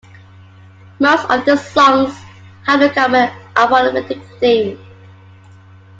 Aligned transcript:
Most 0.97 1.29
of 1.29 1.45
the 1.45 1.55
songs 1.55 2.11
have 2.65 2.81
a 2.81 2.89
common 2.89 3.29
apocalyptic 3.55 4.19
theme. 4.39 4.83